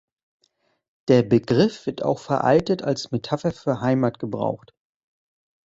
[1.09, 4.73] Der Begriff wird auch veraltet als Metapher für Heimat gebraucht.